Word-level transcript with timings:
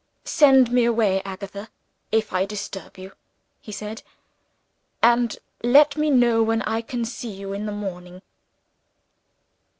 "Send 0.25 0.71
me 0.71 0.83
away, 0.83 1.21
Agatha, 1.21 1.69
if 2.11 2.33
I 2.33 2.43
disturb 2.43 2.97
you," 2.97 3.11
he 3.61 3.71
said, 3.71 4.01
"and 5.03 5.37
let 5.61 5.95
me 5.95 6.09
know 6.09 6.41
when 6.41 6.63
I 6.63 6.81
can 6.81 7.05
see 7.05 7.29
you 7.29 7.53
in 7.53 7.67
the 7.67 7.71
morning." 7.71 8.23